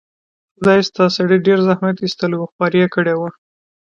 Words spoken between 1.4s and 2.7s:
ډېر زحمت ایستلی و،